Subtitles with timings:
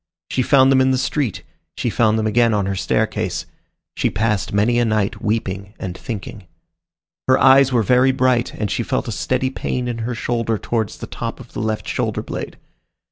[0.31, 1.43] She found them in the street,
[1.77, 3.45] she found them again on her staircase.
[3.95, 6.47] She passed many a night weeping and thinking.
[7.27, 10.97] Her eyes were very bright, and she felt a steady pain in her shoulder towards
[10.97, 12.57] the top of the left shoulder blade.